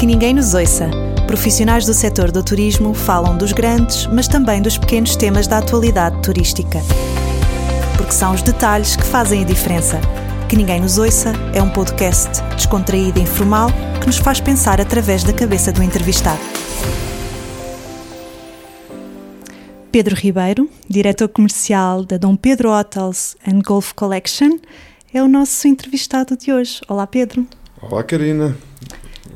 [0.00, 0.88] Que ninguém nos ouça.
[1.26, 6.22] Profissionais do setor do turismo falam dos grandes, mas também dos pequenos temas da atualidade
[6.22, 6.78] turística.
[7.98, 10.00] Porque são os detalhes que fazem a diferença.
[10.48, 13.68] Que ninguém nos ouça é um podcast descontraído e informal
[14.00, 16.40] que nos faz pensar através da cabeça do entrevistado.
[19.92, 24.52] Pedro Ribeiro, diretor comercial da Dom Pedro Hotels and Golf Collection,
[25.12, 26.80] é o nosso entrevistado de hoje.
[26.88, 27.46] Olá, Pedro.
[27.82, 28.56] Olá, Karina.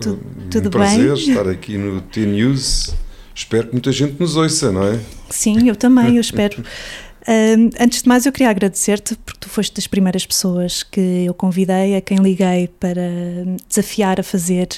[0.00, 1.28] Tu, um tudo prazer bem?
[1.28, 2.94] estar aqui no T-News.
[3.34, 5.00] Espero que muita gente nos ouça, não é?
[5.30, 6.62] Sim, eu também, eu espero.
[7.26, 11.32] Um, antes de mais, eu queria agradecer-te porque tu foste das primeiras pessoas que eu
[11.32, 13.00] convidei, a quem liguei para
[13.66, 14.68] desafiar a fazer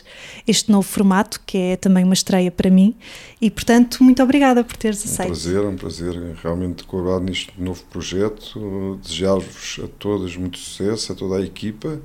[0.47, 2.95] este novo formato, que é também uma estreia para mim.
[3.41, 5.27] E, portanto, muito obrigada por teres Um aceito.
[5.27, 8.97] prazer, um prazer realmente colaborar neste novo projeto.
[9.03, 12.01] Desejar-vos a todas muito sucesso, a toda a equipa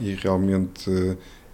[0.00, 0.90] e realmente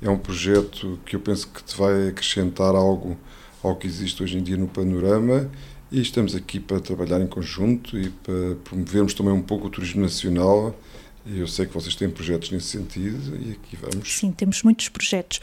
[0.03, 3.17] é um projeto que eu penso que te vai acrescentar algo
[3.63, 5.49] ao que existe hoje em dia no panorama
[5.91, 10.03] e estamos aqui para trabalhar em conjunto e para promovermos também um pouco o turismo
[10.03, 10.77] nacional.
[11.25, 14.13] Eu sei que vocês têm projetos nesse sentido e aqui vamos.
[14.13, 15.41] Sim, temos muitos projetos.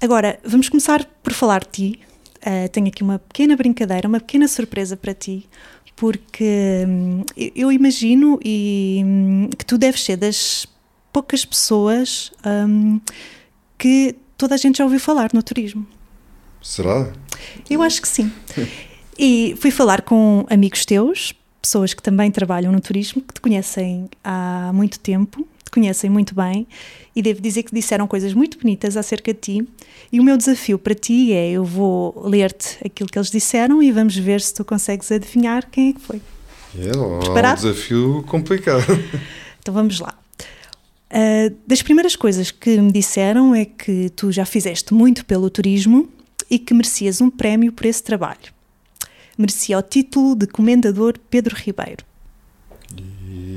[0.00, 2.00] Agora, vamos começar por falar de ti.
[2.38, 5.46] Uh, tenho aqui uma pequena brincadeira, uma pequena surpresa para ti,
[5.96, 10.66] porque hum, eu imagino e, hum, que tu deves ser das
[11.12, 13.00] poucas pessoas hum,
[13.80, 15.86] que toda a gente já ouviu falar no turismo.
[16.62, 17.10] Será?
[17.68, 18.30] Eu acho que sim.
[19.18, 24.08] E fui falar com amigos teus, pessoas que também trabalham no turismo, que te conhecem
[24.22, 26.66] há muito tempo, te conhecem muito bem,
[27.16, 29.68] e devo dizer que disseram coisas muito bonitas acerca de ti.
[30.12, 33.90] E o meu desafio para ti é: eu vou ler-te aquilo que eles disseram e
[33.90, 36.20] vamos ver se tu consegues adivinhar quem é que foi.
[36.78, 37.62] É um Preparado?
[37.62, 38.84] desafio complicado.
[39.58, 40.19] Então vamos lá.
[41.10, 46.08] Uh, das primeiras coisas que me disseram é que tu já fizeste muito pelo turismo
[46.48, 48.52] e que merecias um prémio por esse trabalho.
[49.36, 52.04] Merecia o título de Comendador Pedro Ribeiro.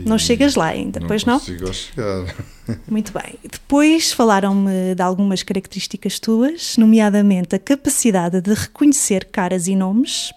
[0.05, 1.41] Não chegas lá ainda, pois não?
[1.61, 2.35] lá chegar.
[2.89, 3.35] Muito bem.
[3.43, 10.31] Depois falaram-me de algumas características tuas, nomeadamente a capacidade de reconhecer caras e nomes.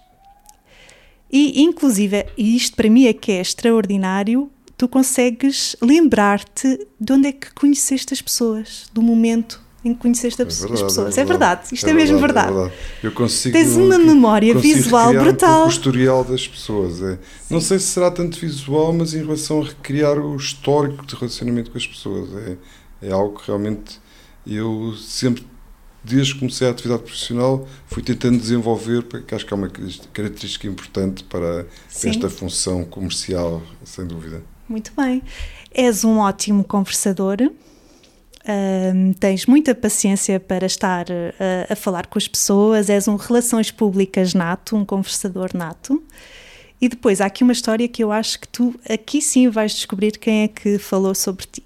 [1.31, 7.27] E, inclusive, e isto para mim é que é extraordinário, tu consegues lembrar-te de onde
[7.27, 11.17] é que conheceste as pessoas, do momento em que conheceste as É verdade, pessoas.
[11.17, 12.71] É verdade, isto é, mesmo verdade.
[13.01, 15.63] Eu consigo, Tens uma memória visual brutal.
[15.63, 17.01] Um o historial das pessoas.
[17.01, 17.17] É.
[17.49, 21.71] Não sei se será tanto visual, mas em relação a recriar o histórico de relacionamento
[21.71, 22.29] com as pessoas.
[22.35, 22.57] É,
[23.07, 23.99] é algo que realmente
[24.45, 25.45] eu sempre,
[26.03, 30.67] desde que comecei a atividade profissional, fui tentando desenvolver, porque acho que é uma característica
[30.67, 32.09] importante para Sim.
[32.09, 34.41] esta função comercial, sem dúvida.
[34.67, 35.21] Muito bem.
[35.71, 37.37] És um ótimo conversador.
[38.47, 43.71] Ahm, tens muita paciência para estar ah, a falar com as pessoas, és um relações
[43.71, 46.01] públicas nato, um conversador nato.
[46.79, 50.17] E depois há aqui uma história que eu acho que tu aqui sim vais descobrir
[50.17, 51.63] quem é que falou sobre ti.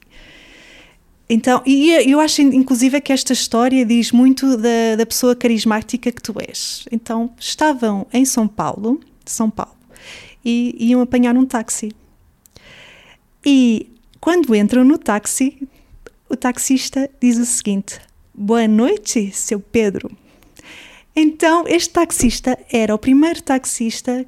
[1.29, 6.21] Então, e eu acho inclusive que esta história diz muito da, da pessoa carismática que
[6.21, 6.85] tu és.
[6.91, 9.77] Então, estavam em São Paulo, São Paulo,
[10.43, 11.93] e iam apanhar um táxi.
[13.45, 15.67] E quando entram no táxi,
[16.29, 17.99] o taxista diz o seguinte:
[18.33, 20.11] Boa noite, seu Pedro.
[21.15, 24.25] Então, este taxista era o primeiro taxista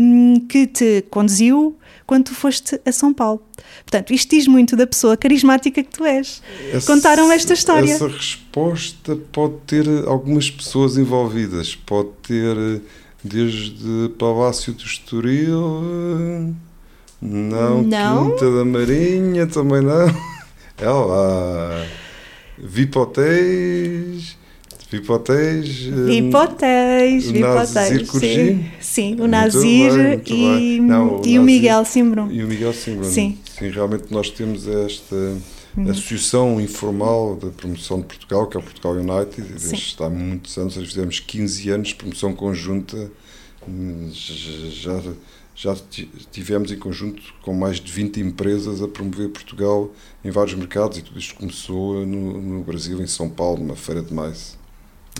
[0.00, 1.76] hum, que te conduziu
[2.06, 3.42] quando tu foste a São Paulo.
[3.84, 6.42] Portanto, isto diz muito da pessoa carismática que tu és.
[6.86, 7.92] Contaram esta história.
[7.92, 11.74] Essa resposta pode ter algumas pessoas envolvidas.
[11.74, 12.80] Pode ter eh,
[13.22, 16.54] desde Palácio do Estoril,
[17.20, 18.30] não, Não.
[18.30, 20.06] Quinta da Marinha, também não.
[20.80, 21.84] É lá.
[22.56, 24.36] Vipotéis,
[24.90, 25.86] Vipotéis.
[25.86, 26.24] o Nazir
[27.34, 28.10] hipotéis.
[28.10, 28.28] Curgi?
[28.34, 30.80] Sim, sim, o Muito Nazir bem, muito e, bem.
[30.82, 32.30] Não, o e o Nazir- Miguel Simbrum.
[32.30, 33.12] E o Miguel Simbrano.
[33.12, 33.38] Sim.
[33.58, 35.14] Sim, realmente nós temos esta
[35.76, 35.90] Uhum.
[35.90, 40.76] associação informal da promoção de Portugal, que é o Portugal United, desde há muitos anos,
[40.76, 43.10] nós fizemos 15 anos de promoção conjunta,
[43.68, 45.00] hum, já,
[45.60, 49.90] já ti- tivemos em conjunto com mais de 20 empresas a promover Portugal
[50.24, 54.00] em vários mercados, e tudo isto começou no, no Brasil, em São Paulo, numa feira
[54.00, 54.56] de mais.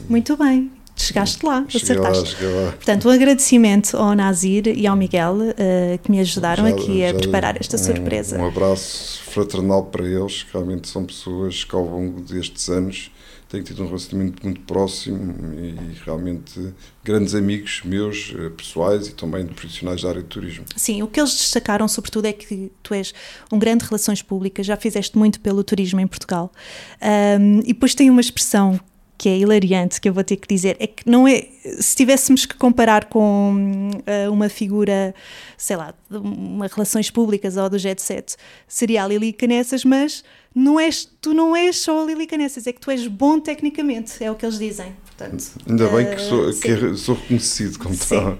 [0.08, 2.36] Muito bem, chegaste lá, Cheguei lá, acertaste.
[2.38, 2.70] cheguei lá.
[2.72, 7.08] Portanto, um agradecimento ao Nazir e ao Miguel eh, que me ajudaram Já- aqui a
[7.12, 8.38] já preparar esta um- surpresa.
[8.38, 13.10] Um abraço fraternal para eles, que realmente são pessoas que ao longo destes anos
[13.48, 16.72] têm tido um relacionamento muito próximo e realmente
[17.02, 20.66] grandes amigos meus, eh, pessoais e também de profissionais da área de turismo.
[20.76, 23.14] Sim, o que eles destacaram sobretudo é que tu és
[23.50, 26.52] um grande relações públicas, já fizeste muito pelo turismo em Portugal.
[27.00, 28.78] Ahm, e depois tem uma expressão
[29.18, 31.48] que é hilariante, que eu vou ter que dizer, é que não é.
[31.80, 35.12] Se tivéssemos que comparar com uh, uma figura,
[35.56, 38.36] sei lá, uma relações públicas ou do Jet Set,
[38.68, 40.22] seria a Lili Canessas, mas
[40.54, 44.22] não és, tu não és só a Lili Canessas, é que tu és bom tecnicamente,
[44.22, 44.94] é o que eles dizem.
[45.04, 48.38] Portanto, Ainda bem que sou, que sou reconhecido como tal.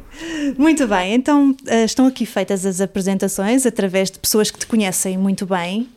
[0.56, 5.18] Muito bem, então uh, estão aqui feitas as apresentações através de pessoas que te conhecem
[5.18, 5.88] muito bem.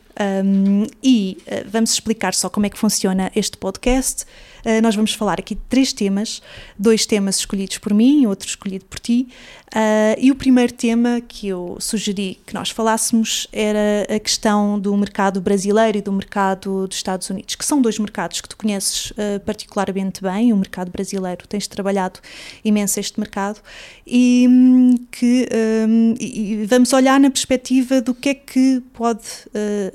[0.44, 4.26] Um, e uh, vamos explicar só como é que funciona este podcast.
[4.64, 6.40] Uh, nós vamos falar aqui de três temas,
[6.78, 9.28] dois temas escolhidos por mim, outro escolhido por ti.
[9.68, 14.96] Uh, e o primeiro tema que eu sugeri que nós falássemos era a questão do
[14.96, 19.10] mercado brasileiro e do mercado dos Estados Unidos, que são dois mercados que tu conheces
[19.12, 20.52] uh, particularmente bem.
[20.52, 22.20] O mercado brasileiro, tens trabalhado
[22.64, 23.60] imenso este mercado,
[24.06, 25.48] e um, que
[25.88, 29.22] um, e vamos olhar na perspectiva do que é que pode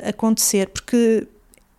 [0.08, 1.28] acontecer, porque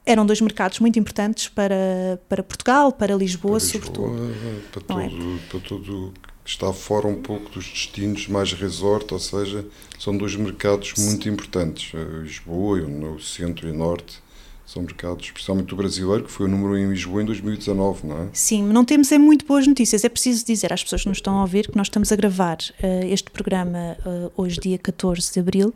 [0.08, 4.34] eram dois mercados muito importantes para, para Portugal, para Lisboa, para Lisboa sobretudo.
[4.72, 5.10] Para todo, é?
[5.48, 6.14] para todo
[6.44, 9.66] que está fora um pouco dos destinos mais resort, ou seja,
[9.98, 11.92] são dois mercados muito importantes.
[12.22, 14.22] Lisboa, o centro e norte,
[14.64, 18.22] são mercados, especialmente o brasileiro, que foi o número 1 em Lisboa em 2019, não
[18.22, 18.28] é?
[18.32, 20.04] Sim, não temos é muito boas notícias.
[20.04, 22.56] É preciso dizer às pessoas que nos estão a ouvir que nós estamos a gravar
[22.56, 25.74] uh, este programa uh, hoje, dia 14 de abril,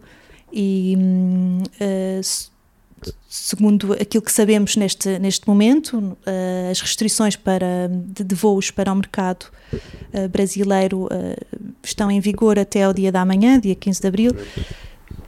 [0.53, 0.97] e
[1.81, 2.52] uh,
[3.29, 8.93] segundo aquilo que sabemos neste, neste momento, uh, as restrições para, de, de, voos para
[8.93, 14.01] o mercado uh, brasileiro uh, estão em vigor até o dia da manhã, dia 15
[14.01, 14.37] de abril.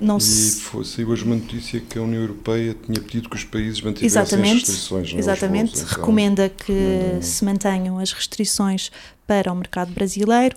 [0.01, 3.45] Não e foi, saiu hoje uma notícia que a União Europeia tinha pedido que os
[3.45, 5.13] países mantivessem exatamente, as restrições.
[5.13, 7.23] Não, exatamente, voos, então, recomenda que recomenda...
[7.23, 8.91] se mantenham as restrições
[9.27, 10.57] para o mercado brasileiro.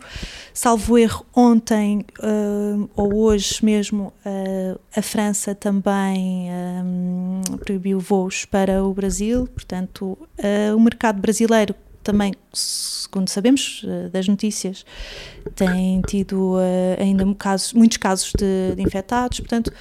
[0.53, 7.06] Salvo erro, ontem uh, ou hoje mesmo, uh, a França também um,
[7.57, 13.83] proibiu voos para o Brasil, portanto, uh, o mercado brasileiro também, segundo sabemos
[14.13, 14.85] das notícias,
[15.55, 16.55] tem tido
[16.97, 19.73] ainda casos, muitos casos de, de infectados, portanto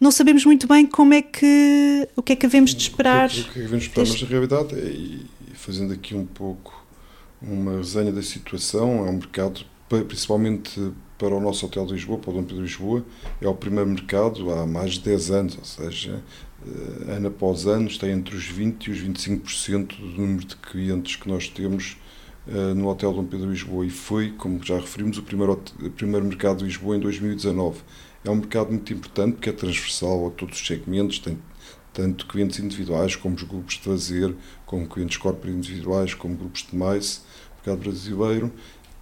[0.00, 3.28] não sabemos muito bem como é que o que é que havemos de esperar.
[3.28, 4.22] O que, é que devemos esperar, deste...
[4.22, 6.84] mas na realidade, e fazendo aqui um pouco
[7.46, 9.06] uma resenha da situação.
[9.06, 12.62] É um mercado, principalmente para o nosso Hotel de Lisboa, para o Dom Pedro de
[12.62, 13.04] Lisboa,
[13.40, 16.22] é o primeiro mercado há mais de 10 anos, ou seja,
[16.53, 16.53] eh,
[17.08, 21.28] ano após ano está entre os 20% e os 25% do número de clientes que
[21.28, 21.96] nós temos
[22.46, 26.26] uh, no Hotel Dom Pedro Lisboa e foi, como já referimos, o primeiro, o primeiro
[26.26, 27.80] mercado de Lisboa em 2019.
[28.24, 31.38] É um mercado muito importante porque é transversal a todos os segmentos, tem
[31.92, 34.34] tanto clientes individuais como os grupos de lazer,
[34.64, 37.22] como clientes corporate individuais, como grupos de mais
[37.56, 38.52] mercado brasileiro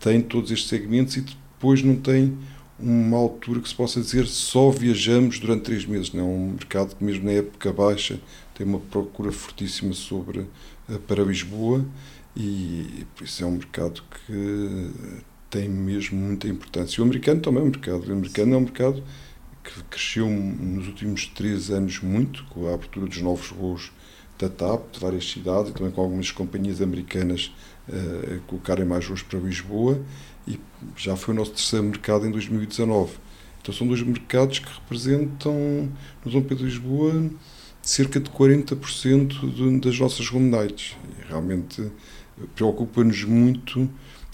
[0.02, 2.36] tem todos estes segmentos e depois não tem
[2.82, 6.12] uma altura que se possa dizer só viajamos durante três meses.
[6.12, 8.20] Não é um mercado que mesmo na época baixa
[8.54, 10.46] tem uma procura fortíssima sobre
[10.90, 11.84] eh, para Lisboa
[12.36, 14.90] e por isso é um mercado que
[15.48, 17.00] tem mesmo muita importância.
[17.00, 18.08] O americano também é um mercado.
[18.08, 19.02] O americano é um mercado
[19.62, 23.92] que cresceu nos últimos três anos muito com a abertura dos novos voos
[24.38, 27.54] da TAP de várias cidades e também com algumas companhias americanas
[27.88, 30.00] uh, colocarem mais voos para Lisboa
[30.46, 30.58] e
[30.96, 33.12] já foi o nosso terceiro mercado em 2019.
[33.60, 35.88] Então são dois mercados que representam
[36.24, 37.30] no Dom Pedro de Lisboa
[37.80, 40.96] cerca de 40% de, das nossas home nights.
[41.18, 41.90] E realmente
[42.54, 43.88] preocupa-nos muito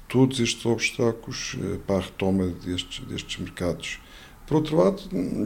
[0.06, 3.98] todos estes obstáculos uh, para a retoma destes, destes mercados.
[4.46, 5.02] Por outro lado,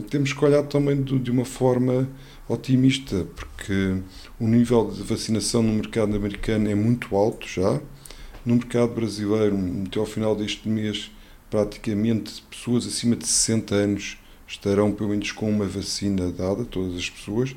[0.09, 2.09] temos que olhar também de uma forma
[2.47, 3.97] otimista, porque
[4.39, 7.81] o nível de vacinação no mercado americano é muito alto já,
[8.45, 9.57] no mercado brasileiro,
[9.87, 11.11] até ao final deste mês,
[11.49, 17.09] praticamente pessoas acima de 60 anos estarão pelo menos com uma vacina dada, todas as
[17.09, 17.55] pessoas.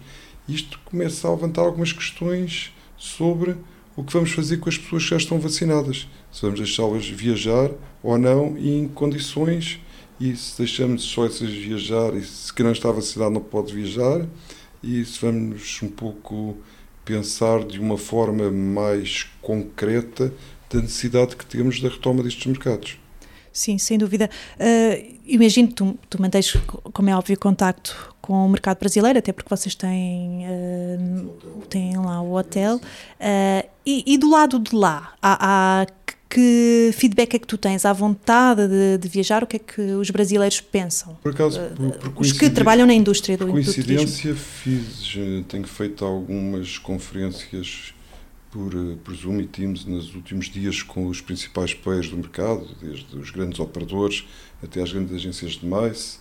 [0.49, 3.57] Isto começa a levantar algumas questões sobre
[3.97, 6.07] o que vamos fazer com as pessoas que já estão vacinadas.
[6.31, 7.71] Se vamos deixá-las viajar
[8.03, 9.81] ou não e em condições,
[10.21, 14.27] e se deixamos só essas viajar e se quem não está vacinado não pode viajar,
[14.83, 16.57] e se vamos um pouco
[17.05, 20.33] pensar de uma forma mais concreta
[20.71, 22.99] da necessidade que temos da retoma destes mercados.
[23.57, 24.29] Sim, sem dúvida.
[24.61, 26.55] Uh, imagino que tu, tu mantens,
[26.93, 32.21] como é óbvio, contacto com o mercado brasileiro, até porque vocês têm, uh, têm lá
[32.21, 32.77] o hotel.
[32.77, 35.39] Uh, e, e, do lado de lá, há,
[35.83, 35.87] há,
[36.29, 39.43] que feedback é que tu tens à vontade de, de, viajar?
[39.43, 41.17] O que é que os brasileiros pensam?
[41.23, 45.17] Por acaso, por, por os que trabalham na indústria do, por coincidência, do fiz,
[45.49, 47.95] tenho feito algumas conferências
[48.51, 52.69] por, eh, por Zoom e Teams nos últimos dias com os principais players do mercado,
[52.81, 54.25] desde os grandes operadores
[54.63, 56.21] até as grandes agências de mais.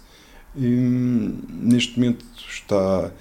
[0.56, 3.12] E, neste momento está.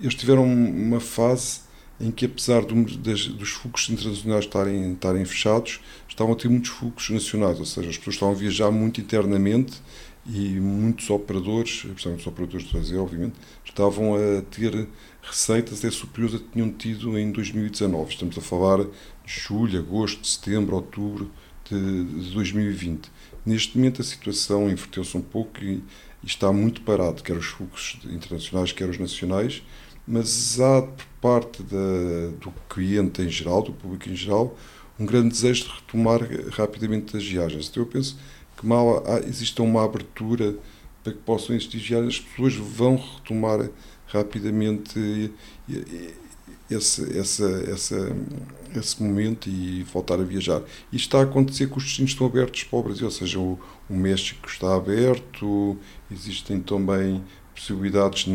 [0.00, 1.60] Eles tiveram uma fase
[1.98, 6.70] em que, apesar do, das, dos fluxos internacionais estarem, estarem fechados, estavam a ter muitos
[6.70, 9.80] fluxos nacionais, ou seja, as pessoas estavam a viajar muito internamente
[10.28, 14.88] e muitos operadores, principalmente os operadores de trazer, obviamente, estavam a ter
[15.22, 18.12] receitas até superiores a que tinham tido em 2019.
[18.12, 18.90] Estamos a falar de
[19.24, 21.30] julho, agosto, setembro, outubro
[21.70, 23.10] de, de 2020.
[23.44, 25.82] Neste momento a situação inverteu-se um pouco e,
[26.22, 29.62] e, está muito parado, quer os fluxos internacionais, quer os nacionais,
[30.06, 34.56] mas há por parte da, do cliente em geral, do público em geral,
[34.98, 37.68] um grande desejo de retomar rapidamente as viagens.
[37.68, 38.18] Então eu penso
[38.56, 40.56] que mal há, exista uma abertura
[41.02, 43.70] para que possam viagens, as pessoas vão retomar
[44.08, 45.32] rapidamente
[46.68, 47.94] esse, esse, esse,
[48.74, 50.62] esse momento e voltar a viajar.
[50.92, 53.58] Isto está a acontecer que os destinos estão abertos para o Brasil, ou seja, o,
[53.88, 55.76] o México está aberto,
[56.10, 57.22] existem também
[57.54, 58.26] possibilidades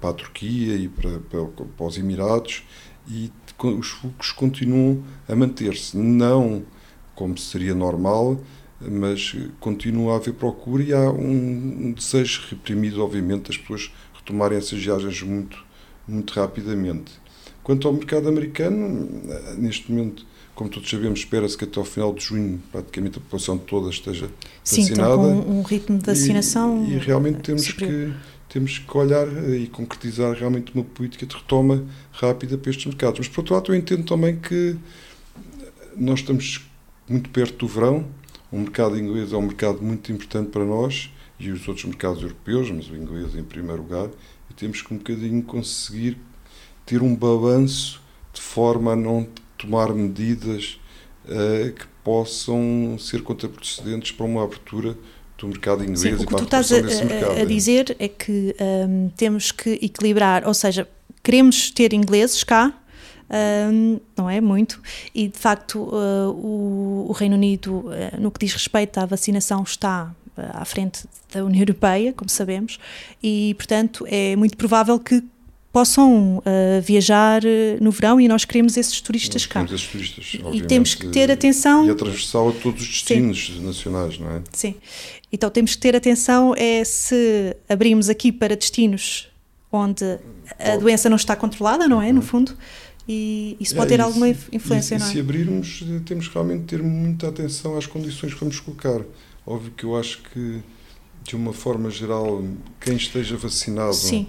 [0.00, 2.64] para a Turquia e para, para, para os Emirados
[3.08, 3.30] e
[3.62, 5.96] os fluxos continuam a manter-se.
[5.96, 6.64] Não
[7.14, 8.40] como seria normal,
[8.80, 14.82] mas continua a haver procura e há um, desejo reprimido, obviamente, das pessoas retomarem essas
[14.82, 15.62] viagens muito,
[16.08, 17.12] muito rapidamente.
[17.62, 19.08] Quanto ao mercado americano,
[19.58, 23.58] neste momento, como todos sabemos, espera-se que até ao final de junho praticamente a população
[23.58, 24.30] toda esteja
[24.64, 25.14] Sim, vacinada.
[25.14, 26.86] Sim, com um ritmo de vacinação.
[26.86, 28.12] E, e realmente temos que,
[28.48, 33.20] temos que olhar e concretizar realmente uma política de retoma rápida para estes mercados.
[33.20, 34.76] Mas, por outro lado, eu entendo também que
[35.96, 36.66] nós estamos
[37.08, 38.06] muito perto do verão,
[38.50, 42.70] o mercado inglês é um mercado muito importante para nós e os outros mercados europeus,
[42.70, 44.08] mas o inglês em primeiro lugar,
[44.50, 46.18] e temos que um bocadinho conseguir
[46.84, 48.02] ter um balanço
[48.32, 49.26] de forma a não
[49.56, 50.80] tomar medidas
[51.24, 54.96] uh, que possam ser contraproducentes para uma abertura
[55.38, 57.38] do mercado inglês Sim, e para a estás a, mercado.
[57.38, 60.86] A, a dizer é que um, temos que equilibrar, ou seja,
[61.22, 62.74] queremos ter ingleses cá,
[63.30, 64.80] um, não é muito,
[65.14, 69.62] e de facto uh, o, o, Reino Unido, uh, no que diz respeito à vacinação,
[69.62, 72.78] está uh, à frente da União Europeia, como sabemos,
[73.22, 75.22] e portanto é muito provável que
[75.72, 76.42] possam uh,
[76.82, 77.42] viajar
[77.80, 79.62] no verão e nós queremos esses turistas nós cá.
[79.62, 81.86] Esses turistas, e temos que ter atenção.
[81.86, 83.64] E a transversal a todos os destinos Sim.
[83.64, 84.42] nacionais, não é?
[84.52, 84.74] Sim.
[85.32, 89.28] Então temos que ter atenção é se abrimos aqui para destinos
[89.70, 90.18] onde
[90.58, 92.12] a doença não está controlada, não é?
[92.12, 92.26] No uhum.
[92.26, 92.56] fundo,
[93.12, 95.08] e isso pode é, ter alguma influência, e, não é?
[95.08, 99.00] E se abrirmos, temos realmente de ter muita atenção às condições que vamos colocar.
[99.44, 100.62] Óbvio que eu acho que,
[101.24, 102.40] de uma forma geral,
[102.80, 104.28] quem esteja vacinado Sim.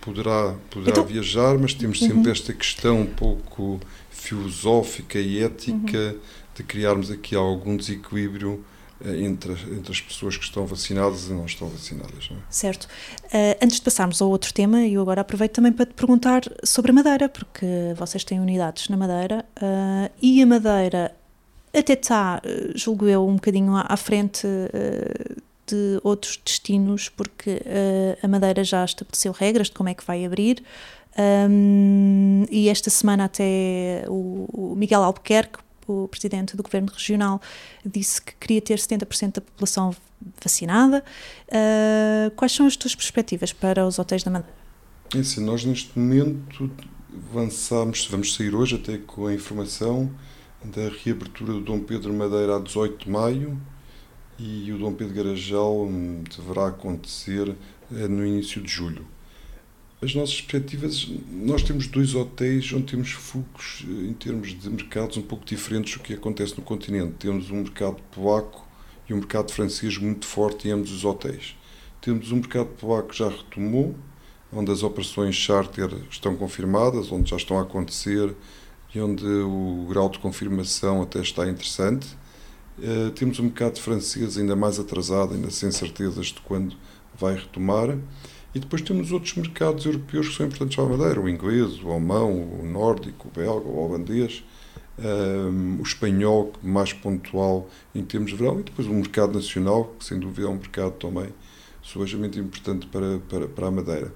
[0.00, 2.32] poderá, poderá então, viajar, mas temos sempre uhum.
[2.32, 3.78] esta questão um pouco
[4.10, 6.18] filosófica e ética uhum.
[6.52, 8.64] de criarmos aqui algum desequilíbrio
[9.04, 12.30] entre, entre as pessoas que estão vacinadas e não estão vacinadas.
[12.30, 12.40] Não é?
[12.48, 12.84] Certo.
[13.24, 16.90] Uh, antes de passarmos ao outro tema, eu agora aproveito também para te perguntar sobre
[16.90, 21.14] a Madeira, porque vocês têm unidades na Madeira uh, e a Madeira
[21.74, 22.40] até está,
[22.74, 27.60] julgo eu, um bocadinho à, frente uh, de outros destinos, porque
[28.22, 30.62] a Madeira já estabeleceu regras de como é que vai abrir.
[31.18, 37.40] Um, e esta semana até o, o Miguel Albuquerque, o presidente do governo regional
[37.84, 39.94] disse que queria ter 70% da população
[40.42, 41.04] vacinada.
[41.48, 44.54] Uh, quais são as tuas perspectivas para os hotéis da Madeira?
[45.14, 46.70] É assim, nós neste momento
[47.30, 50.10] avançamos, vamos sair hoje até com a informação
[50.64, 53.60] da reabertura do Dom Pedro Madeira a 18 de maio
[54.38, 55.88] e o Dom Pedro Garajal
[56.36, 57.54] deverá acontecer
[57.92, 59.06] eh, no início de julho
[60.02, 65.16] as nossas perspectivas, nós temos dois hotéis onde temos fluxos eh, em termos de mercados
[65.16, 67.14] um pouco diferentes do que acontece no continente.
[67.18, 68.66] Temos um mercado polaco
[69.08, 71.56] e um mercado francês muito forte em ambos os hotéis.
[72.00, 73.94] Temos um mercado polaco que já retomou,
[74.52, 78.34] onde as operações charter estão confirmadas, onde já estão a acontecer
[78.94, 82.06] e onde o grau de confirmação até está interessante.
[82.78, 86.76] Uh, temos um mercado francês ainda mais atrasado, ainda sem certezas de quando
[87.18, 87.96] vai retomar.
[88.54, 91.90] E depois temos outros mercados europeus que são importantes para a Madeira, o inglês, o
[91.90, 94.42] alemão, o nórdico, o belga, o holandês,
[94.98, 100.04] um, o espanhol, mais pontual em termos de verão, e depois o mercado nacional, que
[100.04, 101.28] sem dúvida é um mercado também
[101.82, 104.12] subejamente importante para, para, para a Madeira.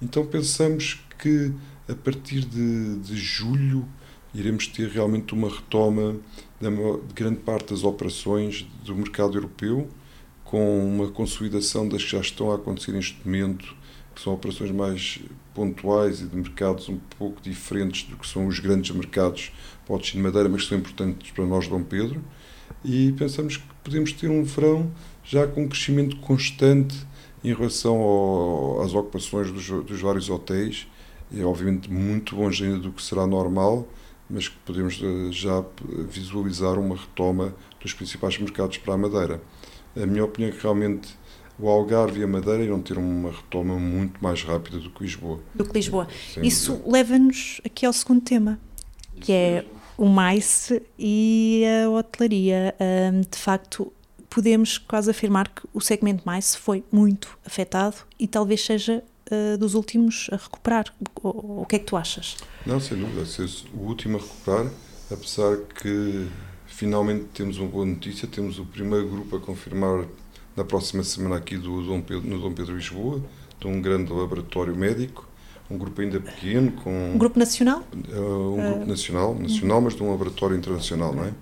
[0.00, 1.52] Então pensamos que
[1.88, 3.86] a partir de, de julho
[4.32, 6.16] iremos ter realmente uma retoma
[6.60, 9.88] de grande parte das operações do mercado europeu,
[10.50, 13.76] com uma consolidação das que já estão a acontecer neste momento
[14.12, 15.20] que são operações mais
[15.54, 19.52] pontuais e de mercados um pouco diferentes do que são os grandes mercados
[19.88, 22.22] o destino Madeira, mas que são importantes para nós, Dom Pedro.
[22.84, 24.90] E pensamos que podemos ter um verão
[25.24, 26.96] já com um crescimento constante
[27.42, 30.86] em relação ao, às ocupações dos, dos, vários hotéis
[31.32, 33.86] é obviamente muito longe ainda do que será normal,
[34.28, 35.64] mas que podemos eh, já
[36.08, 39.40] visualizar uma retoma dos principais mercados para a Madeira.
[39.96, 41.18] A minha opinião é que realmente
[41.58, 45.40] o Algarve e a Madeira irão ter uma retoma muito mais rápida do que Lisboa.
[45.54, 46.08] Do que Lisboa.
[46.32, 48.58] Sem Isso leva-nos aqui ao segundo tema,
[49.20, 49.64] que é
[49.98, 52.74] o mais e a hotelaria.
[53.30, 53.92] de facto,
[54.30, 59.74] podemos quase afirmar que o segmento mais foi muito afetado e talvez seja uh, dos
[59.74, 60.86] últimos a recuperar.
[61.22, 62.36] O, o, que é que tu achas?
[62.64, 64.70] Não, sem dúvida, ser o último a recuperar,
[65.10, 66.28] apesar que
[66.80, 70.06] finalmente temos uma boa notícia, temos o primeiro grupo a confirmar
[70.56, 73.22] na próxima semana aqui do Dom Pedro, no Dom Pedro Lisboa,
[73.60, 75.28] de um grande laboratório médico,
[75.70, 77.12] um grupo ainda pequeno com...
[77.14, 77.84] Um grupo nacional?
[77.92, 81.34] Uh, um uh, grupo nacional, nacional, mas de um laboratório internacional, não é?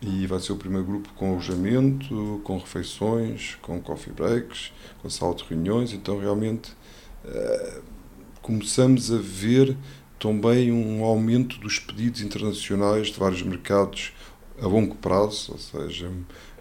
[0.00, 4.72] E vai ser o primeiro grupo com alojamento, com refeições, com coffee breaks,
[5.02, 6.72] com sala de reuniões, então realmente
[7.26, 7.82] uh,
[8.40, 9.76] começamos a ver
[10.18, 14.14] também um aumento dos pedidos internacionais de vários mercados
[14.60, 16.10] a longo prazo, ou seja,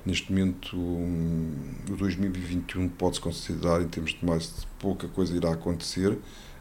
[0.06, 6.18] neste momento o 2021 pode-se considerar em termos de mais pouca coisa irá acontecer,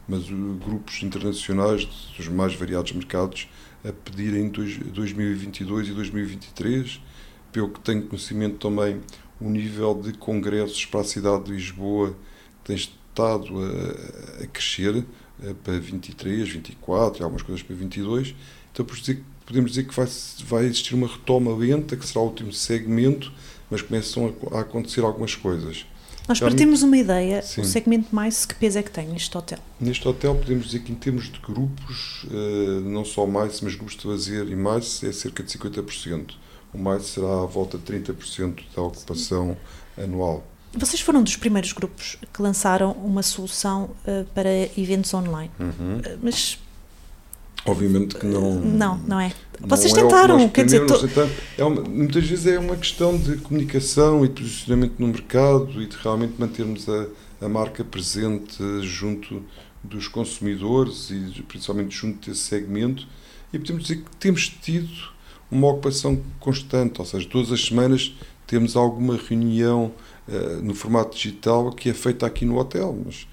[0.08, 1.84] mas grupos internacionais
[2.16, 3.48] dos mais variados mercados
[3.84, 7.00] a pedirem 2022 e 2023,
[7.52, 9.00] pelo que tenho conhecimento também
[9.40, 12.16] o nível de congressos para a cidade de Lisboa
[12.64, 15.04] tem estado a, a crescer
[15.42, 18.34] eh, para 23, 24 e algumas coisas para 22,
[18.72, 20.06] então por dizer podemos dizer que vai,
[20.44, 23.32] vai existir uma retoma lenta, que será o último segmento,
[23.70, 25.86] mas começam a, a acontecer algumas coisas.
[26.28, 27.62] Nós partimos uma ideia, Sim.
[27.62, 29.58] o segmento mais, que peso é que tem neste hotel?
[29.80, 33.96] Neste hotel podemos dizer que em termos de grupos, eh, não só mais, mas grupos
[33.96, 36.34] de lazer e mais, é cerca de 50%.
[36.74, 39.56] O mais será à volta de 30% da ocupação
[39.96, 40.02] Sim.
[40.02, 40.46] anual.
[40.74, 45.50] Vocês foram dos primeiros grupos que lançaram uma solução uh, para eventos online.
[45.58, 45.96] Uhum.
[45.96, 46.58] Uh, mas
[47.64, 48.54] Obviamente que não.
[48.60, 49.32] Não, não é.
[49.60, 50.86] Vocês não tentaram, é quer dizer.
[50.86, 50.94] To...
[51.56, 55.86] É uma, muitas vezes é uma questão de comunicação e de posicionamento no mercado e
[55.86, 57.06] de realmente mantermos a,
[57.44, 59.42] a marca presente junto
[59.82, 63.06] dos consumidores e principalmente junto desse segmento.
[63.52, 64.90] E podemos dizer que temos tido
[65.50, 68.14] uma ocupação constante, ou seja, todas as semanas
[68.46, 69.92] temos alguma reunião
[70.28, 73.26] uh, no formato digital que é feita aqui no hotel, mas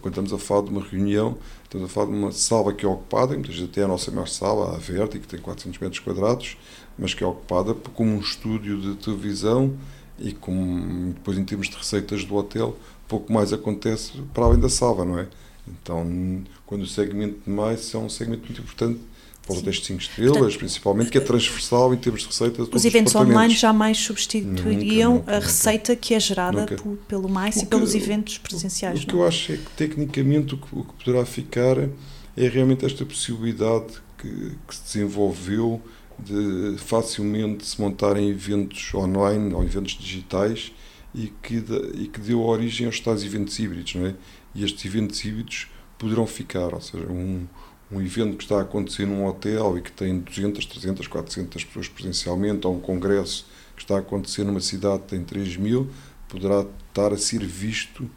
[0.00, 1.38] quando estamos a falar de uma reunião,
[1.72, 4.28] Estamos a falar de uma sala que é ocupada, muitas vezes até a nossa maior
[4.28, 6.58] sala, a Verde, que tem 400 metros quadrados,
[6.98, 9.74] mas que é ocupada como um estúdio de televisão
[10.18, 12.76] e com, depois em termos de receitas do hotel,
[13.08, 15.26] pouco mais acontece para além da sala, não é?
[15.66, 19.00] Então, quando o segmento de mais é um segmento muito importante
[19.46, 22.62] para hotéis de 5 estrelas, Portanto, principalmente, que é transversal em termos de receita.
[22.62, 27.28] Os eventos online jamais substituiriam nunca, nunca, a receita nunca, que é gerada por, pelo
[27.28, 29.02] mais e pelos eventos presenciais.
[29.02, 29.22] O que não?
[29.22, 33.94] eu acho é que, tecnicamente, o que, o que, poderá ficar é realmente esta possibilidade
[34.16, 35.82] que, que se desenvolveu
[36.18, 40.72] de facilmente se montarem eventos online ou eventos digitais
[41.12, 44.14] e que, de, e que deu origem aos tais eventos híbridos, não é?
[44.54, 45.66] E estes eventos híbridos
[45.98, 47.46] poderão ficar, ou seja, um
[47.92, 51.88] um evento que está a acontecer num hotel e que tem 200, 300, 400 pessoas
[51.88, 55.90] presencialmente, ou um congresso que está a acontecer numa cidade que tem 3 mil,
[56.28, 58.08] poderá estar a ser visto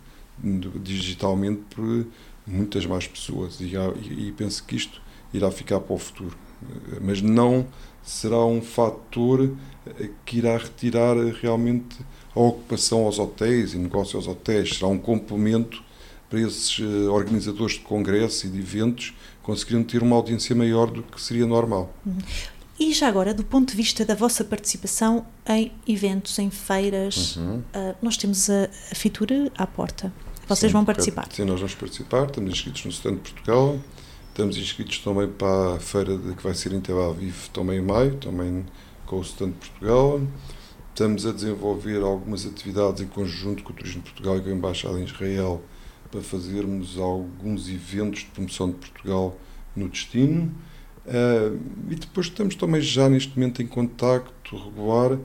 [0.82, 2.08] digitalmente por
[2.48, 3.60] muitas mais pessoas.
[3.60, 5.02] E, e penso que isto
[5.34, 6.38] irá ficar para o futuro.
[7.02, 7.68] Mas não
[8.02, 9.52] será um fator
[10.26, 11.98] que irá retirar realmente
[12.34, 14.76] a ocupação aos hotéis e negócio aos hotéis.
[14.76, 15.84] Será um complemento
[16.30, 19.14] para esses eh, organizadores de congressos e de eventos
[19.45, 21.93] conseguiriam ter uma audiência maior do que seria normal.
[22.03, 22.17] Uhum.
[22.79, 27.60] E já agora, do ponto de vista da vossa participação em eventos, em feiras, uhum.
[27.60, 30.12] uh, nós temos a, a Fitura à porta.
[30.47, 31.27] Vocês sim, vão participar?
[31.31, 32.25] Sim, nós vamos participar.
[32.25, 33.79] Estamos inscritos no Stand de Portugal.
[34.29, 37.81] Estamos inscritos também para a feira de, que vai ser em Tel Aviv também em
[37.84, 38.65] maio, também
[39.05, 40.21] com o Stand de Portugal.
[40.89, 44.51] Estamos a desenvolver algumas atividades em conjunto com o Turismo de Portugal e com a
[44.51, 45.62] Embaixada em Israel
[46.15, 49.38] para fazermos alguns eventos de promoção de Portugal
[49.75, 50.49] no destino.
[51.06, 51.60] Uh,
[51.91, 55.19] e depois estamos também já neste momento em contacto regular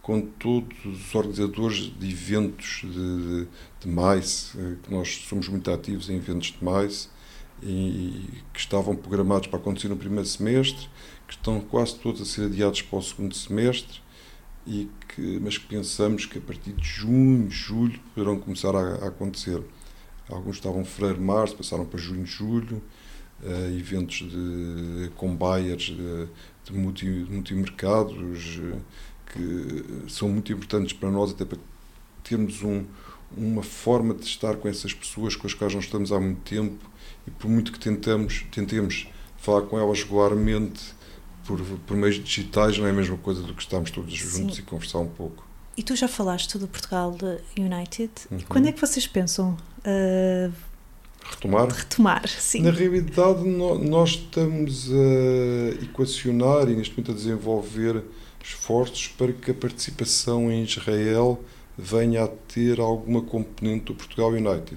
[0.00, 3.48] com todos os organizadores de eventos de, de,
[3.80, 7.10] de mais, uh, que nós somos muito ativos em eventos de mais
[7.62, 8.24] e
[8.54, 10.88] que estavam programados para acontecer no primeiro semestre,
[11.28, 14.00] que estão quase todos a ser adiados para o segundo semestre,
[14.66, 19.08] e que, mas que pensamos que a partir de junho, julho poderão começar a, a
[19.08, 19.62] acontecer.
[20.30, 22.82] Alguns estavam fevereiro, março, passaram para junho, julho.
[23.42, 26.28] Uh, eventos de, com buyers de,
[26.62, 28.78] de multi, multimercados uh,
[29.32, 31.56] que são muito importantes para nós, até para
[32.22, 32.84] termos um,
[33.36, 36.84] uma forma de estar com essas pessoas com as quais nós estamos há muito tempo
[37.26, 40.94] e por muito que tentamos, tentemos falar com elas regularmente
[41.46, 44.62] por, por meios digitais, não é a mesma coisa do que estarmos todos juntos Sim.
[44.62, 45.49] e conversar um pouco.
[45.80, 47.16] E tu já falaste do Portugal
[47.56, 48.12] United.
[48.30, 48.36] Uhum.
[48.36, 50.52] E quando é que vocês pensam uh,
[51.24, 51.68] retomar?
[51.68, 52.60] Retomar, sim.
[52.60, 58.04] Na realidade, nós estamos a equacionar e neste momento a desenvolver
[58.44, 61.42] esforços para que a participação em Israel
[61.78, 64.76] venha a ter alguma componente do Portugal United.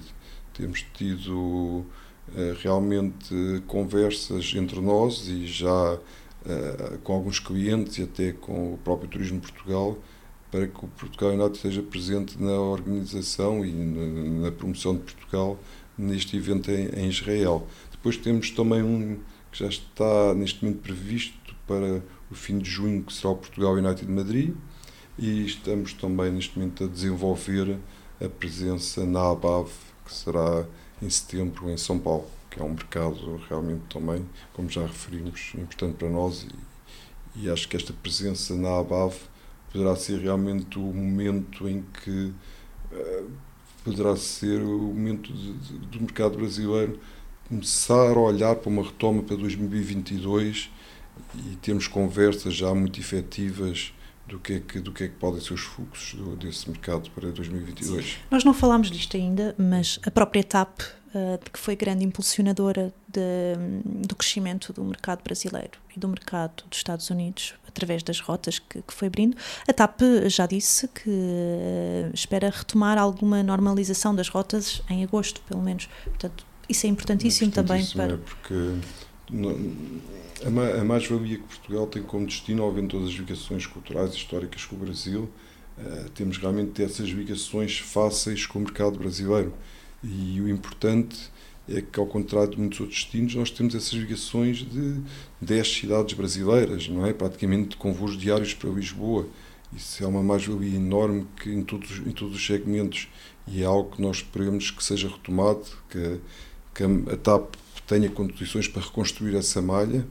[0.54, 1.84] Temos tido uh,
[2.62, 9.10] realmente conversas entre nós e já uh, com alguns clientes e até com o próprio
[9.10, 9.98] Turismo Portugal
[10.54, 15.58] para que o Portugal United esteja presente na organização e na, na promoção de Portugal
[15.98, 17.66] neste evento em, em, Israel.
[17.90, 19.18] Depois temos também um
[19.50, 23.72] que já está neste momento previsto para o fim de junho, que será o Portugal
[23.72, 24.54] United de Madrid,
[25.18, 27.76] e estamos também neste momento a desenvolver
[28.24, 29.72] a presença na ABAV,
[30.04, 30.64] que será
[31.02, 35.96] em setembro em São Paulo, que é um mercado realmente também, como já referimos, importante
[35.96, 36.46] para nós
[37.34, 39.33] e, e acho que esta presença na ABAV
[39.74, 42.32] poderá ser realmente o momento em que
[42.92, 43.30] uh,
[43.82, 47.00] poderá ser o momento de, de, do mercado brasileiro
[47.48, 50.70] começar a olhar para uma retoma para 2022
[51.34, 53.92] e temos conversas já muito efetivas
[54.28, 57.10] do que é que, do que, é que podem ser os fluxos do, desse mercado
[57.10, 58.04] para 2022.
[58.04, 58.12] Sim.
[58.30, 63.56] Nós não falámos disto ainda, mas a própria TAP, uh, que foi grande impulsionadora de,
[64.06, 68.80] do crescimento do mercado brasileiro e do mercado dos Estados Unidos, através das rotas que,
[68.80, 69.36] que foi abrindo,
[69.68, 75.60] a TAP já disse que uh, espera retomar alguma normalização das rotas em agosto, pelo
[75.60, 75.88] menos.
[76.04, 78.14] Portanto, isso é importantíssimo, é importantíssimo também para.
[78.14, 78.74] É porque
[80.80, 84.76] a mais-valia que Portugal tem como destino, ver todas as ligações culturais e históricas com
[84.76, 85.30] o Brasil,
[85.78, 89.52] uh, temos realmente essas ligações fáceis com o mercado brasileiro.
[90.02, 91.30] E o importante
[91.68, 95.00] é que, ao contrário de muitos outros destinos, nós temos essas ligações de
[95.40, 97.12] 10 cidades brasileiras, não é?
[97.12, 99.26] Praticamente com voos diários para Lisboa.
[99.74, 103.08] Isso é uma mais-valia enorme que em todos, em todos os segmentos
[103.46, 106.20] e é algo que nós esperemos que seja retomado, que,
[106.74, 107.54] que a TAP
[107.86, 110.06] tenha condições para reconstruir essa malha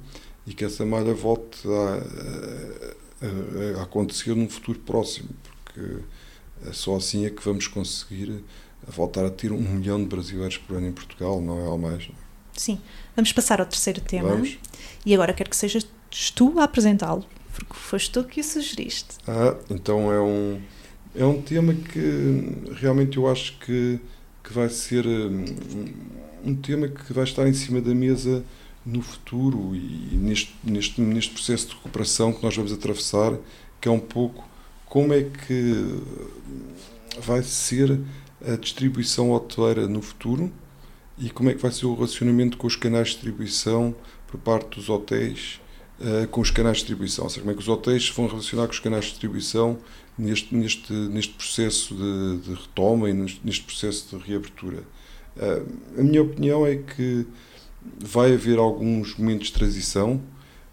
[0.46, 5.30] e que essa malha volte a, a, a acontecer num futuro próximo,
[5.64, 6.04] porque
[6.68, 8.44] é só assim é que vamos conseguir
[8.88, 12.08] voltar a ter um milhão de brasileiros por ano em Portugal, não é ao mais.
[12.08, 12.24] Não é?
[12.56, 12.80] Sim.
[13.16, 14.30] Vamos passar ao terceiro tema.
[14.30, 14.58] Vamos.
[15.06, 15.88] E agora quero que sejas
[16.36, 19.18] tu a apresentá-lo, porque foste tu que o sugeriste.
[19.28, 20.62] Ah, então é um,
[21.16, 24.00] é um tema que realmente eu acho que,
[24.44, 25.46] que vai ser um,
[26.46, 28.44] um tema que vai estar em cima da mesa
[28.86, 33.38] no futuro e neste, neste, neste processo de recuperação que nós vamos atravessar,
[33.80, 34.48] que é um pouco
[34.86, 36.02] como é que
[37.20, 38.00] vai ser
[38.46, 40.52] a distribuição hoteleira no futuro
[41.18, 43.96] e como é que vai ser o relacionamento com os canais de distribuição
[44.28, 45.62] por parte dos hotéis
[46.00, 48.28] uh, com os canais de distribuição, ou seja, como é que os hotéis se vão
[48.28, 49.78] relacionar com os canais de distribuição
[50.18, 54.84] neste, neste, neste processo de, de retoma e neste, processo de reabertura.
[55.38, 57.26] Uh, a minha opinião é que
[58.00, 60.22] vai haver alguns momentos de transição,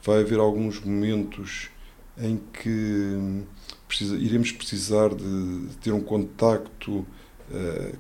[0.02, 1.70] vai haver alguns momentos
[2.18, 3.42] em que
[3.88, 7.06] precisa, iremos precisar de, de ter um contacto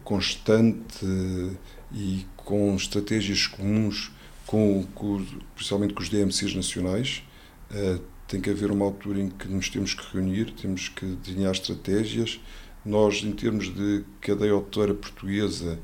[0.04, 1.56] constante uh,
[1.92, 4.10] e com estratégias comuns,
[4.46, 7.22] com, com, principalmente com os DMCs nacionais.
[7.70, 11.52] Uh, tem que haver uma altura em que nos temos que reunir, temos que desenhar
[11.52, 12.40] estratégias.
[12.84, 15.78] Nós, em termos de cadeia hoteleira portuguesa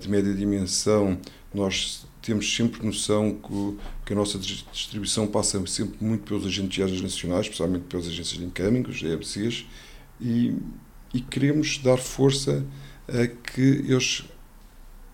[0.00, 1.16] de média dimensão,
[1.54, 7.00] nós temos sempre noção que, que, a nossa distribuição passa sempre muito pelos agentes viagens
[7.00, 9.66] nacionais, especialmente pelas agências de incoming, os EBCs,
[10.20, 10.54] e,
[11.14, 12.64] e queremos dar força
[13.10, 14.24] a que eles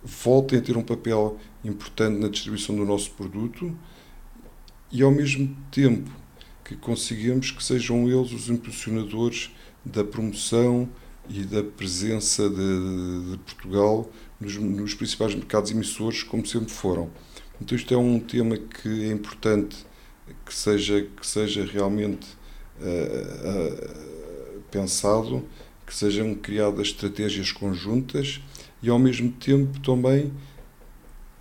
[0.02, 3.76] voltem a ter um papel importante na distribuição do nosso produto
[4.92, 6.10] e, ao mesmo tempo,
[6.64, 9.50] que consigamos que sejam eles os impulsionadores
[9.84, 10.88] da promoção
[11.28, 17.10] e da presença de, de Portugal nos, nos, principais mercados emissores, como sempre foram.
[17.60, 19.76] Então, isto é um tema que é importante
[20.44, 22.26] que seja, que seja realmente
[22.80, 25.44] uh, uh, pensado,
[25.86, 28.40] que sejam criadas estratégias conjuntas
[28.82, 30.32] e, ao mesmo tempo, também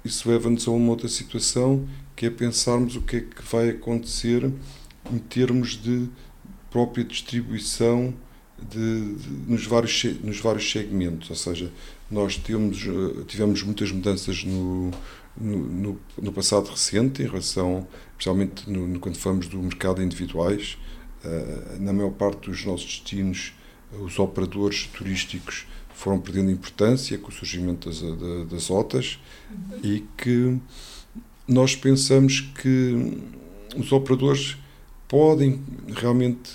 [0.03, 4.49] isso leva-nos a uma outra situação que é pensarmos o que é que vai acontecer
[5.11, 6.07] em termos de
[6.69, 8.13] própria distribuição
[8.57, 11.71] de, de, nos, vários, nos vários segmentos, ou seja,
[12.09, 14.91] nós temos, eh, tivemos muitas mudanças no,
[15.35, 20.77] no, no, passado recente, em relação, especialmente no, quando falamos do mercado individuais.
[21.23, 23.53] Uh, na maior parte dos nossos destinos,
[24.01, 28.01] os operadores turísticos foram perdendo importância com o surgimento das,
[28.49, 29.19] das OTAs
[29.81, 30.57] e que
[31.47, 33.21] nós pensamos que
[33.75, 34.57] os operadores
[35.07, 35.61] podem
[35.95, 36.51] realmente,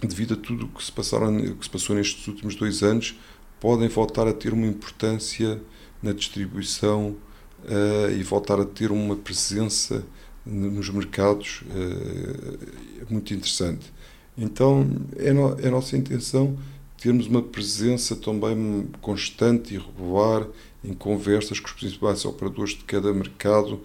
[0.00, 3.18] devido a tudo o que se, passaram, que se passou nestes últimos dois anos,
[3.58, 5.60] podem voltar a ter uma importância
[6.02, 7.16] na distribuição
[7.64, 10.04] uh, e voltar a ter uma presença
[10.44, 13.92] nos mercados uh, muito interessante.
[14.36, 16.56] Então, é, no, é nossa intenção
[16.98, 20.46] termos uma presença também constante e regular
[20.84, 23.80] em conversas com os principais operadores de cada mercado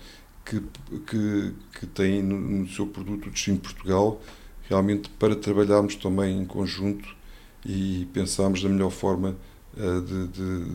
[0.45, 0.61] que,
[1.07, 4.21] que, que têm no, no seu produto o destino Portugal,
[4.69, 7.15] realmente para trabalharmos também em conjunto
[7.65, 9.35] e pensarmos da melhor forma
[9.75, 10.65] uh, de, de,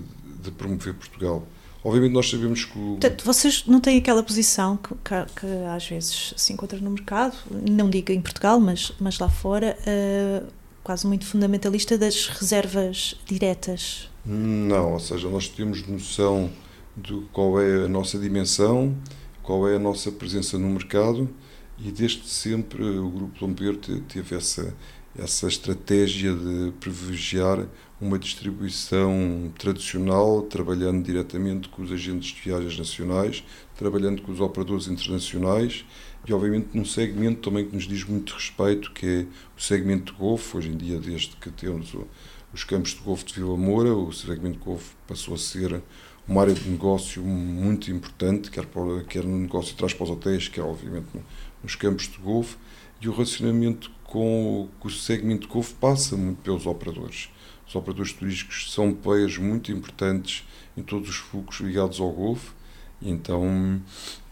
[0.43, 1.47] de, promover Portugal.
[1.83, 2.79] Obviamente nós sabemos que...
[2.79, 2.99] O...
[3.01, 7.37] Portanto, vocês não têm aquela posição que, que, que, às vezes se encontra no mercado,
[7.69, 10.47] não digo em Portugal, mas, mas lá fora, uh,
[10.85, 14.11] quase muito fundamentalista das reservas diretas.
[14.25, 16.51] Não, ou seja, nós temos noção
[16.97, 18.95] de qual é a nossa dimensão,
[19.43, 21.29] qual é a nossa presença no mercado
[21.79, 24.75] e desde sempre o Grupo Lombeiro teve essa,
[25.19, 27.67] essa estratégia de privilegiar
[28.01, 33.45] uma distribuição tradicional, trabalhando diretamente com os agentes de viagens nacionais,
[33.77, 35.85] trabalhando com os operadores internacionais
[36.27, 40.19] e, obviamente, num segmento também que nos diz muito respeito, que é o segmento de
[40.19, 40.59] Golfo.
[40.59, 41.95] Hoje em dia, desde que temos
[42.55, 45.83] os campos de Golfo de Vila Moura, o segmento de Golfo passou a ser
[46.27, 50.49] uma área de negócio muito importante, quer, para, quer no negócio traz para os hotéis,
[50.49, 51.07] quer, obviamente,
[51.63, 52.57] nos campos de Golfo,
[53.01, 57.31] e o relacionamento com, o segmento de passa muito pelos operadores.
[57.67, 60.45] Os operadores turísticos são players muito importantes
[60.77, 62.53] em todos os fluxos ligados ao Golfo,
[63.01, 63.81] então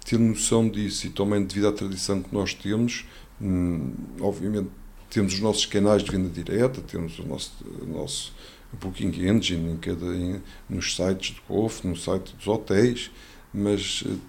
[0.04, 3.06] ter noção disso e também devido à tradição que nós temos,
[3.40, 4.68] hum, obviamente
[5.08, 8.34] temos os nossos canais de venda direta, temos o nosso, o nosso
[8.72, 13.10] Booking Engine em cada, em, nos sites do Golfo, no site dos hotéis,
[13.54, 14.20] mas o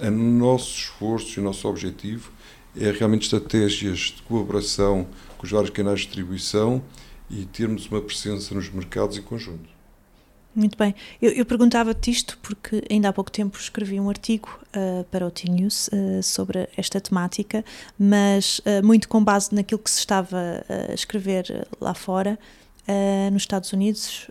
[0.00, 2.30] eh, nosso esforço e o nosso objetivo
[2.76, 5.06] é realmente estratégias de colaboração
[5.36, 6.82] com os vários canais de distribuição
[7.30, 9.72] e termos uma presença nos mercados em conjunto.
[10.54, 10.94] Muito bem.
[11.20, 15.30] Eu, eu perguntava-te isto porque ainda há pouco tempo escrevi um artigo uh, para o
[15.30, 17.64] T-News uh, sobre esta temática,
[17.98, 22.38] mas uh, muito com base naquilo que se estava a escrever lá fora,
[23.30, 24.28] nos Estados Unidos,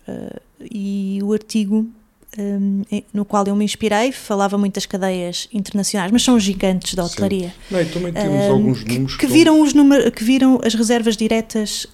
[0.60, 1.90] e o artigo
[2.38, 7.04] um, no qual eu me inspirei falava muito das cadeias internacionais, mas são gigantes da
[7.04, 7.54] hotelaria.
[7.70, 10.74] Não, e também temos um, alguns números que, que, viram os número, que viram as
[10.74, 11.88] reservas diretas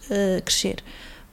[0.45, 0.84] crescer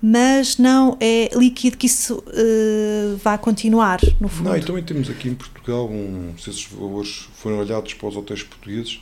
[0.07, 4.51] mas não é líquido que isso uh, vá continuar, no fundo.
[4.51, 8.15] Não, e também temos aqui em Portugal, um, se esses valores forem olhados para os
[8.15, 9.01] hotéis portugueses,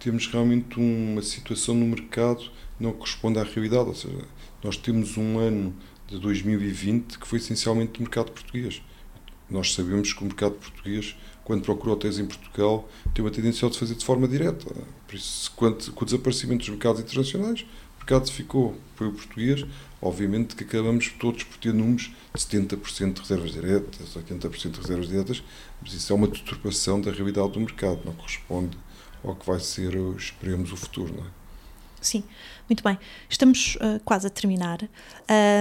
[0.00, 4.24] temos realmente uma situação no mercado que não corresponde à realidade, ou seja,
[4.64, 5.72] nós temos um ano
[6.08, 8.82] de 2020 que foi essencialmente do mercado português.
[9.50, 13.78] Nós sabemos que o mercado português, quando procura hotéis em Portugal, tem uma tendência de
[13.78, 14.72] fazer de forma direta.
[15.06, 17.62] Por isso, quando, com o desaparecimento dos mercados internacionais,
[17.96, 19.66] o mercado ficou, foi o português,
[20.00, 25.08] obviamente que acabamos todos por ter números de 70% de reservas diretas, 80% de reservas
[25.08, 25.42] diretas,
[25.82, 28.78] mas isso é uma deturpação da realidade do mercado, não corresponde
[29.22, 31.12] ao que vai ser, esperemos, o futuro.
[31.14, 31.39] Não é?
[32.00, 32.24] Sim,
[32.68, 32.98] muito bem.
[33.28, 34.88] Estamos uh, quase a terminar, uh,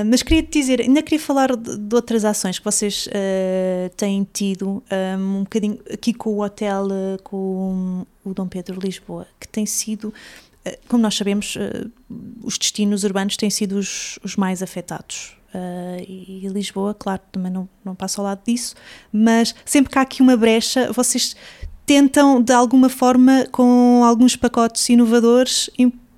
[0.06, 4.28] mas queria te dizer, ainda queria falar de, de outras ações que vocês uh, têm
[4.32, 4.82] tido
[5.18, 6.88] um, um bocadinho aqui com o hotel,
[7.24, 10.14] com o Dom Pedro Lisboa, que tem sido
[10.88, 11.58] como nós sabemos,
[12.44, 15.40] os destinos urbanos têm sido os, os mais afetados.
[15.54, 18.76] Uh, e Lisboa, claro, também não, não passa ao lado disso,
[19.12, 21.36] mas sempre que há aqui uma brecha, vocês
[21.88, 25.68] tentam de alguma forma, com alguns pacotes inovadores,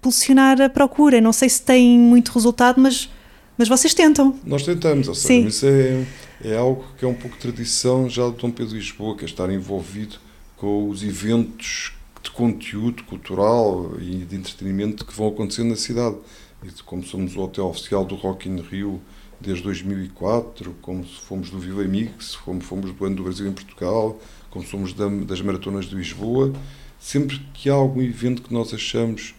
[0.02, 1.22] impulsionar a procura.
[1.22, 3.10] Não sei se tem muito resultado, mas,
[3.58, 4.36] mas vocês tentam.
[4.44, 6.06] Nós tentamos, ou seja, isso é,
[6.44, 9.50] é algo que é um pouco tradição já do Dom Pedro Lisboa, que é estar
[9.52, 10.18] envolvido
[10.58, 16.16] com os eventos de conteúdo cultural e de entretenimento que vão acontecendo na cidade.
[16.64, 19.02] E como somos o hotel oficial do Rock in Rio
[19.40, 24.20] desde 2004, como fomos do Viva Mix, como fomos do Ano do Brasil em Portugal,
[24.52, 26.54] como somos das Maratonas de Lisboa,
[27.00, 29.34] sempre que há algum evento que nós achamos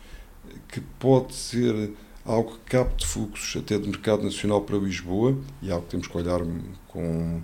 [0.72, 1.92] que pode ser
[2.24, 6.16] algo que capte fluxos até de mercado nacional para Lisboa, e algo que temos que
[6.16, 6.40] olhar
[6.88, 7.40] com,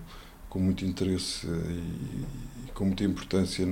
[0.49, 3.67] com muito interesse e, e com muita importância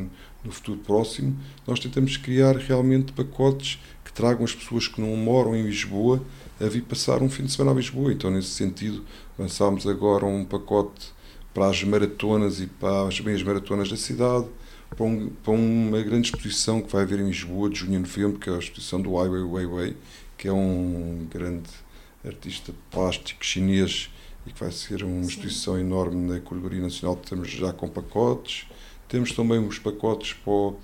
[0.44, 5.56] no futuro próximo, nós tentamos criar realmente pacotes que tragam as pessoas que não moram
[5.56, 6.22] em Lisboa
[6.60, 8.12] a vir passar um fim de semana a Lisboa.
[8.12, 9.04] Então, nesse sentido,
[9.38, 11.14] lançámos agora um pacote
[11.54, 14.46] para as maratonas e para as meias maratonas da cidade,
[14.94, 18.38] para, um, para, uma grande exposição que vai haver em Lisboa de junho a novembro,
[18.38, 19.96] que é a exposição do Ai Weiwei,
[20.36, 21.68] que é um grande
[22.24, 24.10] artista plástico chinês
[24.46, 27.18] e que vai ser uma exposição enorme na Colibri Nacional.
[27.22, 28.66] Estamos já com pacotes.
[29.08, 30.76] Temos também os pacotes para, o,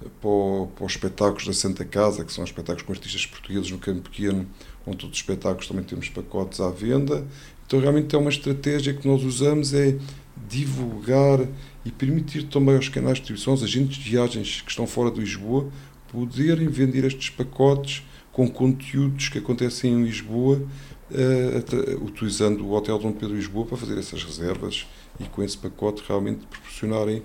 [0.00, 4.02] para, para os espetáculos da Santa Casa, que são espetáculos com artistas portugueses no Campo
[4.02, 4.46] Pequeno,
[4.86, 7.26] onde todos os espetáculos também temos pacotes à venda.
[7.66, 9.98] Então, realmente é uma estratégia que nós usamos é
[10.48, 11.40] divulgar
[11.84, 15.20] e permitir também aos canais de distribuição, aos agentes de viagens que estão fora de
[15.20, 15.70] Lisboa,
[16.10, 20.62] poderem vender estes pacotes com conteúdos que acontecem em Lisboa,
[21.10, 24.86] uh, utilizando o Hotel Dom Pedro Lisboa para fazer essas reservas
[25.18, 27.22] e com esse pacote realmente proporcionarem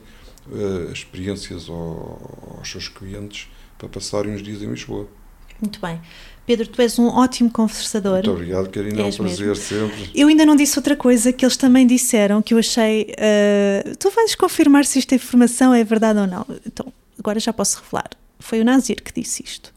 [0.47, 3.47] uh, experiências ao, aos seus clientes
[3.77, 5.07] para passarem uns dias em Lisboa.
[5.61, 5.99] Muito bem.
[6.45, 8.13] Pedro, tu és um ótimo conversador.
[8.15, 9.55] Muito obrigado, Karina, é um prazer mesmo.
[9.55, 10.11] sempre.
[10.13, 13.13] Eu ainda não disse outra coisa que eles também disseram que eu achei.
[13.13, 16.45] Uh, tu vais confirmar se esta informação é verdade ou não.
[16.65, 18.09] Então, agora já posso revelar.
[18.39, 19.73] Foi o Nazir que disse isto.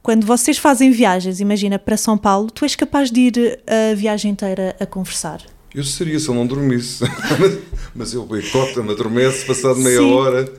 [0.00, 4.30] Quando vocês fazem viagens, imagina, para São Paulo, tu és capaz de ir a viagem
[4.30, 5.42] inteira a conversar?
[5.74, 7.04] Eu seria se eu não dormisse.
[7.94, 10.12] Mas eu boicota-me, adormece passado meia Sim.
[10.12, 10.52] hora.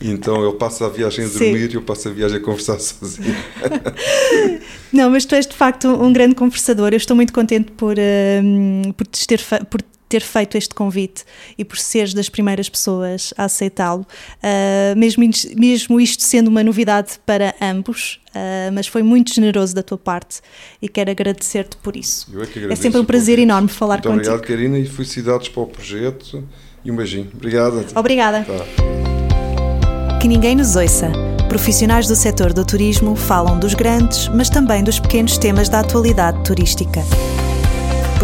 [0.00, 3.36] Então ele passa a viagem a dormir e eu passo a viagem a conversar sozinho.
[4.92, 6.92] Não, mas tu és de facto um grande conversador.
[6.92, 11.24] Eu estou muito contente por, uh, por, ter, por ter feito este convite
[11.56, 17.20] e por seres das primeiras pessoas a aceitá-lo, uh, mesmo, mesmo isto sendo uma novidade
[17.26, 20.40] para ambos, uh, mas foi muito generoso da tua parte
[20.80, 22.28] e quero agradecer-te por isso.
[22.32, 22.80] Eu é que agradeço.
[22.80, 24.34] É sempre um prazer enorme falar muito contigo.
[24.34, 26.42] Obrigado, Karina, e felicidades para o projeto
[26.84, 27.30] e um beijinho.
[27.34, 27.84] Obrigada.
[27.94, 28.44] Obrigada.
[28.44, 29.07] Tá.
[30.20, 31.10] Que ninguém nos ouça.
[31.48, 36.42] Profissionais do setor do turismo falam dos grandes, mas também dos pequenos temas da atualidade
[36.44, 37.02] turística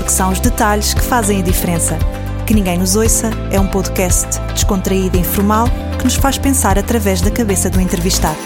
[0.05, 1.99] porque são os detalhes que fazem a diferença.
[2.47, 7.23] Que Ninguém Nos Ouça é um podcast descontraído e informal que nos faz pensar através
[7.23, 8.37] da cabeça do entrevistado.